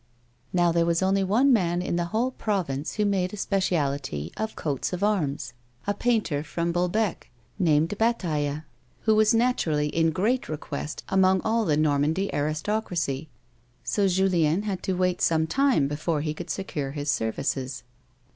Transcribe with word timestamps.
Now 0.51 0.71
there 0.71 0.87
was 0.87 1.03
only 1.03 1.23
one 1.23 1.53
man 1.53 1.79
in 1.79 1.95
the 1.95 2.05
whole 2.05 2.31
province 2.31 2.95
who 2.95 3.05
made 3.05 3.33
a 3.33 3.37
speci 3.37 3.77
ality 3.77 4.31
of 4.35 4.55
coats 4.55 4.93
of 4.93 5.03
arms, 5.03 5.53
a 5.85 5.93
painter 5.93 6.41
from 6.43 6.71
Bolbec, 6.73 7.29
named 7.59 7.95
Bataille, 7.99 8.63
who 9.01 9.13
was 9.13 9.35
naturally 9.35 9.89
in 9.89 10.09
great 10.09 10.49
request 10.49 11.03
among 11.09 11.39
all 11.41 11.65
the 11.65 11.77
Normandy 11.77 12.33
aristocracy; 12.33 13.29
so 13.83 14.07
Julien 14.07 14.63
had 14.63 14.81
to 14.81 14.93
wait 14.93 15.21
some 15.21 15.45
time 15.45 15.87
before 15.87 16.21
he 16.21 16.33
could 16.33 16.49
secure 16.49 16.93
his 16.93 17.11
services. 17.11 17.83